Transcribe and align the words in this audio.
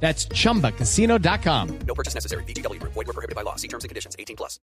That's 0.00 0.28
chumbacasino.com. 0.28 1.68
No 1.86 1.94
purchase 1.94 2.14
necessary. 2.14 2.44
VGW 2.44 2.78
Group. 2.80 2.92
Void 2.94 3.06
were 3.06 3.12
prohibited 3.14 3.34
by 3.34 3.42
law. 3.42 3.56
See 3.56 3.68
terms 3.68 3.84
and 3.84 3.88
conditions. 3.88 4.14
18 4.18 4.36
plus. 4.36 4.60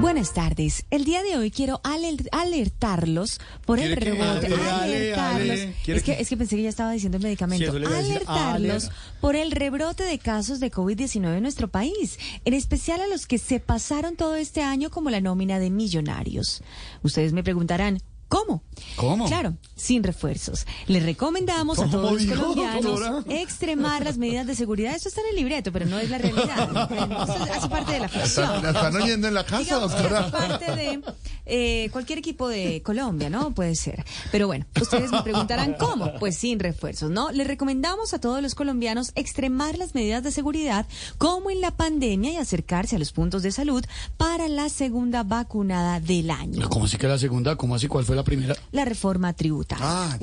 Buenas 0.00 0.32
tardes. 0.34 0.84
El 0.90 1.04
día 1.04 1.22
de 1.22 1.36
hoy 1.36 1.52
quiero 1.52 1.80
aler- 1.84 2.28
alertarlos 2.32 3.38
por 3.64 3.78
el 3.78 3.94
¿Quiere 3.94 4.02
que- 4.02 4.10
rebote. 4.10 4.46
Ale, 4.46 4.54
ale, 4.56 4.82
alertarlos. 4.96 5.50
ale. 5.60 5.74
¿Quiere 5.84 5.98
Es 5.98 6.04
que, 6.04 6.16
que- 6.16 6.22
es 6.22 6.28
que 6.28 6.36
pensé 6.36 6.56
que 6.56 6.62
ya 6.62 6.68
estaba 6.68 6.90
diciendo 6.90 7.18
el 7.18 7.22
medicamento. 7.22 7.70
Sí, 7.72 7.78
decir. 7.78 7.94
alertarlos 7.94 8.84
Ale. 8.86 8.94
por 9.20 9.36
el 9.36 9.52
rebrote 9.52 10.02
de 10.02 10.18
casos 10.18 10.58
de 10.58 10.72
COVID-19 10.72 11.36
en 11.36 11.42
nuestro 11.44 11.68
país, 11.68 12.18
en 12.44 12.54
especial 12.54 13.00
a 13.00 13.06
los 13.06 13.28
que 13.28 13.38
se 13.38 13.60
pasaron 13.60 14.16
todo 14.16 14.34
este 14.34 14.62
año 14.62 14.90
como 14.90 15.08
la 15.10 15.20
nómina 15.20 15.60
de 15.60 15.70
millonarios. 15.70 16.62
Ustedes 17.04 17.32
me 17.32 17.44
preguntarán, 17.44 17.98
¿Cómo? 18.28 18.62
¿Cómo? 18.96 19.26
Claro, 19.26 19.54
sin 19.76 20.02
refuerzos. 20.02 20.66
Les 20.86 21.02
recomendamos 21.02 21.78
a 21.78 21.82
¿Cómo 21.82 21.92
todos 21.92 22.12
los 22.12 22.22
dijo, 22.22 22.34
colombianos 22.40 22.84
doctora? 22.84 23.22
extremar 23.40 24.04
las 24.04 24.18
medidas 24.18 24.46
de 24.46 24.54
seguridad. 24.54 24.94
Esto 24.94 25.08
está 25.08 25.20
en 25.22 25.28
el 25.30 25.36
libreto, 25.36 25.72
pero 25.72 25.86
no 25.86 25.98
es 25.98 26.10
la 26.10 26.18
realidad. 26.18 26.70
Esto 27.28 27.52
hace 27.52 27.68
parte 27.68 27.92
de 27.92 28.00
la 28.00 28.08
ficción. 28.08 28.62
¿La 28.62 28.70
están 28.70 28.94
oyendo 28.96 29.28
en 29.28 29.34
la 29.34 29.44
casa, 29.44 29.58
Digamos 29.58 29.92
doctora? 29.92 30.20
hace 30.20 30.30
parte 30.30 30.76
de 30.76 31.02
eh, 31.44 31.88
cualquier 31.92 32.18
equipo 32.18 32.48
de 32.48 32.82
Colombia, 32.82 33.30
¿no? 33.30 33.52
Puede 33.54 33.74
ser. 33.74 34.04
Pero 34.30 34.46
bueno, 34.46 34.66
ustedes 34.80 35.10
me 35.10 35.22
preguntarán 35.22 35.74
cómo. 35.78 36.12
Pues 36.18 36.36
sin 36.36 36.58
refuerzos, 36.58 37.10
¿no? 37.10 37.30
Les 37.32 37.46
recomendamos 37.46 38.14
a 38.14 38.20
todos 38.20 38.42
los 38.42 38.54
colombianos 38.54 39.12
extremar 39.14 39.78
las 39.78 39.94
medidas 39.94 40.22
de 40.22 40.30
seguridad 40.30 40.86
como 41.18 41.50
en 41.50 41.60
la 41.60 41.72
pandemia 41.72 42.32
y 42.32 42.36
acercarse 42.36 42.96
a 42.96 42.98
los 42.98 43.12
puntos 43.12 43.42
de 43.42 43.52
salud 43.52 43.84
para 44.16 44.48
la 44.48 44.68
segunda 44.68 45.22
vacunada 45.22 46.00
del 46.00 46.30
año. 46.30 46.68
¿Cómo 46.68 46.84
así 46.84 46.96
que 46.96 47.08
la 47.08 47.18
segunda? 47.18 47.56
¿Cómo 47.56 47.74
así? 47.74 47.88
¿Cuál 47.88 48.04
fue 48.04 48.16
la 48.16 48.24
primera? 48.24 48.56
La 48.70 48.84
reforma 48.84 49.32
tributaria. 49.32 49.84
Ah, 49.86 50.18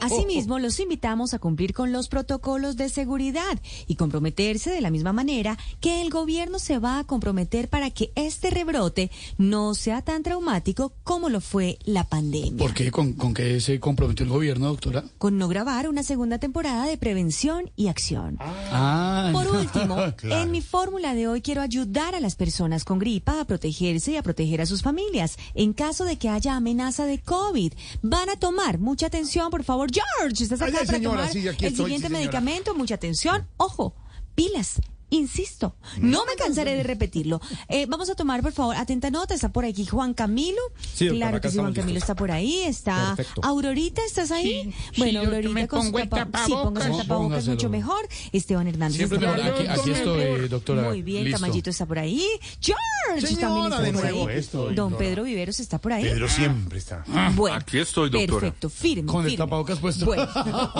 Asimismo, 0.00 0.58
los 0.58 0.80
invitamos 0.80 1.34
a 1.34 1.38
cumplir 1.38 1.72
con 1.72 1.92
los 1.92 2.08
protocolos 2.08 2.76
de 2.76 2.88
seguridad 2.88 3.60
y 3.86 3.96
comprometerse 3.96 4.70
de 4.70 4.80
la 4.80 4.90
misma 4.90 5.12
manera 5.12 5.58
que 5.80 6.02
el 6.02 6.10
gobierno 6.10 6.58
se 6.58 6.78
va 6.78 6.98
a 6.98 7.04
comprometer 7.04 7.68
para 7.68 7.90
que 7.90 8.12
este 8.14 8.50
rebrote 8.50 9.10
no 9.38 9.74
sea 9.74 9.99
tan 10.02 10.22
traumático 10.22 10.92
como 11.04 11.28
lo 11.28 11.40
fue 11.40 11.78
la 11.84 12.04
pandemia. 12.04 12.56
¿Por 12.58 12.74
qué? 12.74 12.90
¿Con, 12.90 13.12
con 13.14 13.34
qué 13.34 13.60
se 13.60 13.78
comprometió 13.80 14.24
el 14.24 14.30
gobierno, 14.30 14.66
doctora? 14.68 15.04
Con 15.18 15.38
no 15.38 15.48
grabar 15.48 15.88
una 15.88 16.02
segunda 16.02 16.38
temporada 16.38 16.86
de 16.86 16.96
prevención 16.98 17.70
y 17.76 17.88
acción. 17.88 18.36
Ah, 18.40 19.30
Por 19.32 19.46
último, 19.56 19.96
Claro. 20.16 20.42
en 20.42 20.50
mi 20.50 20.60
fórmula 20.62 21.14
de 21.14 21.28
hoy 21.28 21.40
quiero 21.42 21.62
ayudar 21.62 22.14
a 22.14 22.20
las 22.20 22.36
personas 22.36 22.84
con 22.84 22.98
gripa 22.98 23.40
a 23.40 23.44
protegerse 23.44 24.12
y 24.12 24.16
a 24.16 24.22
proteger 24.22 24.60
a 24.60 24.66
sus 24.66 24.82
familias 24.82 25.36
en 25.54 25.72
caso 25.72 26.04
de 26.04 26.16
que 26.16 26.28
haya 26.28 26.56
amenaza 26.56 27.04
de 27.06 27.18
COVID. 27.20 27.72
Van 28.02 28.28
a 28.28 28.36
tomar 28.36 28.78
mucha 28.78 29.06
atención, 29.06 29.50
por 29.50 29.64
favor. 29.64 29.88
George, 29.92 30.42
¿estás 30.42 30.60
acá 30.62 30.78
Ay, 30.80 30.86
para 30.86 30.98
señora, 30.98 31.16
tomar 31.18 31.32
sí, 31.32 31.38
el 31.40 31.48
estoy, 31.48 31.70
siguiente 31.70 32.06
sí, 32.08 32.12
medicamento? 32.12 32.74
Mucha 32.74 32.94
atención. 32.94 33.46
Ojo, 33.56 33.94
pilas. 34.34 34.80
Insisto, 35.10 35.74
no 35.98 36.24
me 36.24 36.34
cansaré 36.36 36.76
de 36.76 36.82
repetirlo. 36.84 37.40
Eh, 37.68 37.86
vamos 37.88 38.08
a 38.10 38.14
tomar, 38.14 38.42
por 38.42 38.52
favor, 38.52 38.76
atenta 38.76 39.10
nota. 39.10 39.34
Está 39.34 39.50
por 39.50 39.64
aquí 39.64 39.84
Juan 39.84 40.14
Camilo. 40.14 40.60
Sí, 40.94 41.08
claro 41.08 41.40
que 41.40 41.50
sí, 41.50 41.58
Juan 41.58 41.72
Camilo 41.74 41.94
listos. 41.94 42.02
está 42.10 42.14
por 42.14 42.30
ahí. 42.30 42.62
Está 42.62 43.14
Perfecto. 43.16 43.40
Aurorita, 43.44 44.02
¿estás 44.06 44.30
ahí? 44.30 44.72
Sí, 44.92 44.98
bueno, 44.98 45.20
sí, 45.20 45.26
Aurorita 45.26 45.52
me 45.52 45.68
con 45.68 45.80
su 45.80 45.86
pongo 45.92 45.98
el 45.98 46.08
tapa- 46.08 46.46
Sí, 46.46 46.52
póngase 46.52 46.86
el 46.86 46.92
tapabocas. 46.96 47.08
tapabocas 47.08 47.48
mucho 47.48 47.68
mejor. 47.70 48.08
Esteban 48.32 48.68
Hernández 48.68 48.96
Siempre 48.98 49.18
está 49.18 49.34
por. 49.36 49.44
Aquí, 49.44 49.66
aquí 49.66 49.90
estoy, 49.90 50.48
doctora. 50.48 50.82
Muy 50.82 51.02
bien, 51.02 51.24
Listo. 51.24 51.40
Tamayito 51.40 51.70
está 51.70 51.86
por 51.86 51.98
ahí. 51.98 52.24
George 52.60 53.26
Señora, 53.26 53.40
también 53.48 53.66
está 53.66 53.82
de 53.82 53.92
por 53.92 54.02
nuevo 54.02 54.28
ahí. 54.28 54.74
Don 54.74 54.96
Pedro 54.96 55.24
Viveros 55.24 55.58
está 55.60 55.78
por 55.78 55.92
ahí. 55.92 56.04
Pedro 56.04 56.28
siempre 56.28 56.78
está. 56.78 57.04
Bueno, 57.34 57.56
aquí 57.56 57.78
estoy, 57.78 58.10
doctora. 58.10 58.40
Perfecto, 58.40 58.70
firme. 58.70 59.06
Con 59.10 59.24
el 59.24 59.30
firme. 59.32 59.44
tapabocas 59.44 59.78
puesto. 59.80 60.04
Bueno, 60.06 60.28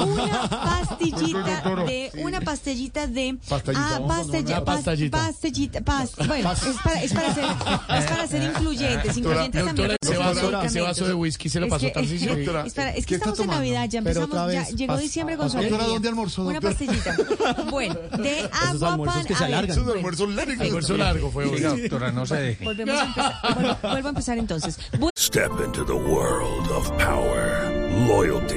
una 0.07 0.49
pastillita 0.51 1.63
de, 1.87 2.11
una 2.23 2.41
pastillita 2.41 3.07
de, 3.07 3.37
Pastillita, 3.49 3.97
ah, 3.97 4.01
pastilla, 4.27 4.65
Pastillita. 4.65 5.19
pastillita, 5.19 5.81
pas- 5.81 6.27
bueno, 6.27 6.53
es 6.53 6.59
para, 6.85 7.03
es 7.03 7.13
para 7.13 7.35
ser, 7.35 7.45
es 7.45 8.05
para 8.07 8.27
ser 8.27 8.43
incluyentes, 8.43 9.17
incluyentes 9.17 9.65
también. 9.65 9.89
Doctora, 9.89 9.97
los 10.03 10.19
vaso, 10.43 10.63
ese 10.63 10.81
vaso 10.81 11.07
de 11.07 11.15
whisky 11.15 11.49
se 11.49 11.61
lo 11.61 11.67
Es 11.67 11.71
pasó 11.71 11.87
que- 11.87 11.93
Tarcisio. 11.93 12.37
Doctora, 12.37 12.67
es, 12.67 12.75
para- 12.75 12.91
es 12.91 13.05
¿qué 13.07 13.09
que 13.11 13.15
estamos 13.17 13.41
en? 13.41 13.47
Navidad, 13.49 13.89
ya 13.89 13.99
empezamos, 13.99 14.53
ya 14.53 14.69
llegó 14.69 14.97
diciembre 14.97 15.37
con 15.37 15.51
su 15.51 15.57
Doctora. 15.59 15.85
¿dónde 15.85 16.09
almorzó, 16.09 16.43
Una 16.47 16.61
doctora? 16.61 16.75
pastillita. 16.75 17.65
Bueno, 17.71 17.95
de 18.19 18.41
agua 18.53 18.93
almuerzos 18.93 19.19
pan. 19.19 19.27
que 19.27 19.35
se 19.35 19.45
alargan. 19.45 19.71
Esos 19.79 19.95
almuerzos 19.95 20.29
largos. 20.35 20.61
Almuerzo 20.61 20.97
largo 20.97 21.31
fue 21.31 21.45
hoy. 21.47 21.61
doctora, 21.61 22.13
no 22.13 22.27
se 22.27 22.37
deje. 22.37 22.65
Volvemos 22.65 22.95
a 22.97 23.05
empezar. 23.05 23.79
Vuelvo, 23.83 24.07
a 24.07 24.11
empezar 24.11 24.39
entonces. 24.39 24.79
Step 25.19 25.51
into 25.65 25.85
the 25.85 25.93
world 25.93 26.71
of 26.71 26.89
power, 26.93 27.71
loyalty, 28.09 28.57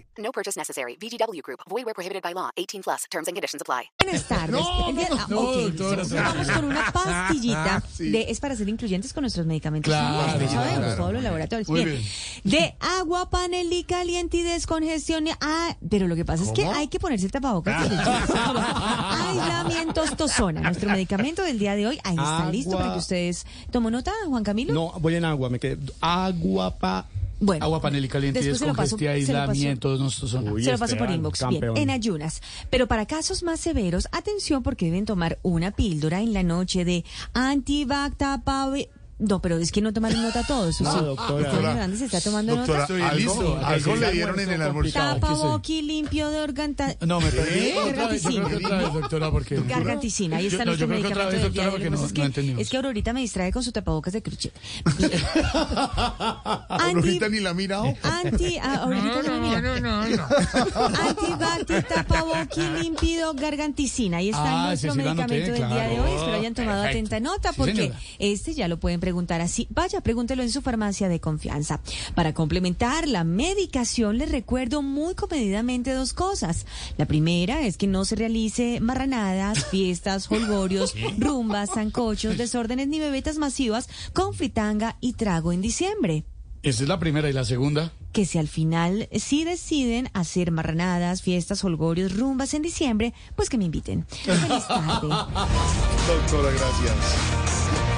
No 0.31 0.33
purchase 0.33 0.55
necessary. 0.57 0.95
VGW 0.95 1.41
Group. 1.43 1.59
Void 1.69 1.83
where 1.83 1.93
prohibited 1.93 2.21
by 2.23 2.31
law. 2.33 2.49
18 2.55 2.81
plus. 2.83 3.03
Terms 3.11 3.27
and 3.27 3.35
conditions 3.35 3.61
apply. 3.61 3.89
Buenas 3.99 4.23
tardes. 4.29 4.63
El 4.87 4.95
día- 4.95 5.09
ah, 5.11 5.25
no, 5.29 5.39
ok, 5.41 5.55
doctora. 5.73 6.03
Vamos 6.23 6.47
con 6.49 6.65
una 6.65 6.89
pastillita 6.93 7.83
Sí. 7.91 8.11
de, 8.11 8.31
es 8.31 8.39
para 8.39 8.55
ser 8.55 8.69
incluyentes 8.69 9.11
con 9.11 9.23
nuestros 9.23 9.45
medicamentos. 9.45 9.91
Claro, 9.91 10.39
sí, 10.39 10.47
sabemos, 10.47 10.77
claro. 10.79 10.95
todos 10.95 11.13
los 11.13 11.23
laboratorios. 11.23 11.67
Muy 11.67 11.83
bien. 11.83 12.01
De 12.45 12.75
agua, 12.79 13.29
panel 13.29 13.73
y 13.73 13.83
caliente 13.83 14.37
y 14.37 14.43
descongestión. 14.43 15.25
Ah, 15.41 15.75
pero 15.89 16.07
lo 16.07 16.15
que 16.15 16.23
pasa 16.23 16.45
es 16.45 16.51
que 16.53 16.65
hay 16.65 16.87
que 16.87 16.97
ponerse 16.99 17.25
el 17.25 17.31
tapabocas. 17.33 17.89
desde 17.89 17.95
ya. 18.05 19.27
Aislamiento 19.31 20.03
tostona. 20.15 20.61
Nuestro 20.61 20.89
medicamento 20.91 21.43
del 21.43 21.59
día 21.59 21.75
de 21.75 21.87
hoy. 21.87 21.99
Ahí 22.05 22.15
está 22.15 22.37
Agua. 22.37 22.51
listo 22.53 22.77
para 22.77 22.93
que 22.93 22.99
ustedes. 22.99 23.45
¿Tomó 23.69 23.91
nota, 23.91 24.13
Juan 24.27 24.45
Camilo? 24.45 24.73
No, 24.73 24.93
voy 25.01 25.15
en 25.15 25.25
agua, 25.25 25.49
me 25.49 25.59
quedé. 25.59 25.77
Agua 25.99 26.71
pa. 26.77 27.05
Bueno. 27.43 27.65
Agua 27.65 27.81
panel 27.81 28.05
y 28.05 28.07
caliente, 28.07 28.39
Después 28.39 28.59
se 28.59 28.67
lo 28.67 28.73
paso- 28.75 28.95
descongestión, 28.95 29.25
se 29.25 29.33
lo 29.33 29.39
paso. 29.39 29.51
aislamiento, 29.51 29.97
no. 29.97 30.51
Uy, 30.53 30.63
Se 30.63 30.71
lo 30.71 30.77
paso 30.77 30.95
por 30.97 31.09
inbox. 31.09 31.39
campeón. 31.39 31.73
Bien, 31.73 31.89
en 31.89 31.95
ayunas. 31.95 32.39
Pero 32.69 32.87
para 32.87 33.07
casos 33.07 33.41
más 33.43 33.59
severos, 33.59 34.07
atención 34.11 34.61
porque 34.63 34.85
deben 34.85 35.05
tomar 35.05 35.39
una 35.41 35.71
píldora 35.71 36.21
en 36.21 36.33
la 36.33 36.43
noche 36.43 36.85
de 36.85 37.03
antibactapavi... 37.33 38.87
No, 39.21 39.39
pero 39.39 39.57
es 39.57 39.71
que 39.71 39.81
no 39.81 39.93
tomaron 39.93 40.19
nota 40.21 40.43
todos. 40.43 40.81
¿o 40.81 40.83
No, 40.83 40.91
sí? 40.91 41.05
doctora. 41.05 41.45
Esteban 41.47 41.65
Hernández 41.65 41.99
se 41.99 42.05
está 42.05 42.21
tomando 42.21 42.55
Doctora, 42.55 42.79
nota. 42.79 42.93
Estoy 42.93 43.19
algo, 43.19 43.55
algo 43.63 43.91
Ese 43.93 44.01
le 44.01 44.11
dieron 44.13 44.39
en 44.39 44.49
el 44.49 44.61
almuerzo 44.63 44.99
almuerzo. 44.99 45.19
Tapaboqui 45.27 45.81
limpio 45.83 46.29
de 46.31 46.41
organta... 46.41 46.95
No, 47.01 47.21
me 47.21 47.29
perdí. 47.29 47.59
¿Eh? 47.59 47.75
Vez, 48.11 48.93
doctora, 48.93 49.29
porque. 49.29 49.61
Garganticina, 49.67 50.37
ahí 50.37 50.47
está 50.47 50.65
nuestro 50.65 50.87
medicamento 50.87 51.29
vez, 51.29 51.41
del 51.43 51.53
día 51.53 51.65
doctora, 51.65 51.89
de 51.89 51.95
hoy. 51.97 52.05
es 52.05 52.13
que- 52.13 52.23
entendimos. 52.23 52.61
Es 52.63 52.69
que 52.69 52.77
Aurorita 52.77 53.13
me 53.13 53.21
distrae 53.21 53.51
con 53.51 53.63
su 53.63 53.71
tapabocas 53.71 54.13
de 54.13 54.23
crochet. 54.23 54.53
Ahorita 56.69 57.29
ni 57.29 57.39
la 57.39 57.51
ha 57.51 57.53
mirado. 57.53 57.93
Anti, 58.03 58.57
ah, 58.57 58.81
ahorita 58.83 59.21
no, 59.23 59.33
me 59.33 59.39
mira. 59.47 59.60
No, 59.91 60.07
no, 60.09 60.89
no. 60.89 60.97
Antibacti, 60.97 61.73
tapaboqui, 61.87 62.61
límpido, 62.81 63.33
garganticina. 63.33 64.17
Ahí 64.17 64.29
está 64.29 64.63
Ah, 64.63 64.67
nuestro 64.67 64.95
medicamento 64.95 65.51
del 65.51 65.67
día 65.69 65.87
de 65.87 65.99
hoy. 65.99 66.11
Espero 66.11 66.37
hayan 66.37 66.53
tomado 66.53 66.83
Perfecto. 66.83 67.15
atenta 67.15 67.19
nota 67.19 67.53
porque 67.53 67.91
este 68.19 68.53
ya 68.53 68.67
lo 68.67 68.79
pueden 68.79 68.99
preguntar 68.99 69.41
así. 69.41 69.67
Vaya, 69.69 70.01
pregúntelo 70.01 70.43
en 70.43 70.51
su 70.51 70.61
farmacia 70.61 71.09
de 71.09 71.19
confianza. 71.19 71.79
Para 72.15 72.33
complementar 72.33 73.07
la 73.07 73.23
medicación, 73.23 74.17
les 74.17 74.31
recuerdo 74.31 74.81
muy 74.81 75.15
comedidamente 75.15 75.93
dos 75.93 76.13
cosas. 76.13 76.65
La 76.97 77.05
primera 77.05 77.61
es 77.61 77.77
que 77.77 77.87
no 77.87 78.05
se 78.05 78.15
realice 78.15 78.79
marranadas, 78.81 79.65
fiestas, 79.71 80.31
holgorios, 80.31 80.93
rumbas, 81.17 81.71
zancochos, 81.73 82.37
desórdenes 82.37 82.87
ni 82.87 82.99
bebetas 82.99 83.37
masivas 83.37 83.89
con 84.13 84.33
fritanga 84.33 84.97
y 85.01 85.13
trago 85.13 85.51
en 85.51 85.61
diciembre 85.61 86.23
Esa 86.63 86.83
es 86.83 86.89
la 86.89 86.99
primera 86.99 87.27
y 87.29 87.33
la 87.33 87.43
segunda. 87.43 87.91
que 88.11 88.25
si 88.25 88.37
al 88.37 88.47
final 88.47 89.07
sí 89.19 89.43
deciden 89.45 90.09
hacer 90.13 90.51
marranadas, 90.51 91.21
fiestas, 91.23 91.63
holgorios, 91.63 92.15
rumbas 92.15 92.53
en 92.53 92.61
diciembre, 92.61 93.13
pues 93.35 93.49
que 93.49 93.57
me 93.57 93.65
inviten. 93.65 94.05
Feliz 94.07 94.67
tarde. 94.67 95.07
Doctora, 96.07 96.51
gracias. 96.51 96.95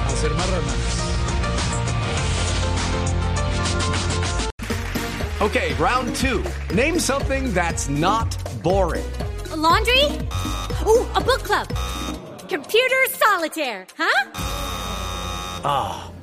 hacer 0.06 0.30
marranadas. 0.30 1.00
Okay, 5.40 5.74
round 5.78 6.14
two. 6.16 6.42
Name 6.74 6.98
something 6.98 7.52
that's 7.52 7.88
not 7.90 8.34
boring. 8.62 9.04
A 9.52 9.56
laundry? 9.56 10.04
Ooh, 10.86 11.04
a 11.14 11.20
book 11.20 11.42
club. 11.42 11.66
Computer 12.48 13.08
solitaire, 13.18 13.86
huh? 13.98 14.30
Ah, 15.64 16.08